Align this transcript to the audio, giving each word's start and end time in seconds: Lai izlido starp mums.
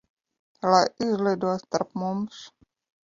Lai 0.69 0.87
izlido 1.07 1.53
starp 1.65 1.93
mums. 2.05 2.43